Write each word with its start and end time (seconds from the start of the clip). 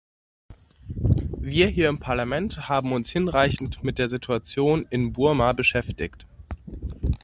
Wir 1.37 1.67
hier 1.67 1.87
im 1.87 1.99
Parlament 1.99 2.67
haben 2.69 2.91
uns 2.91 3.11
hinreichend 3.11 3.83
mit 3.83 3.99
der 3.99 4.09
Situation 4.09 4.87
in 4.89 5.13
Burma 5.13 5.53
beschäftigt. 5.53 6.25